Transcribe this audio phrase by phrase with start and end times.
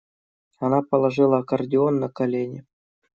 [0.57, 2.65] Она положила аккордеон на колени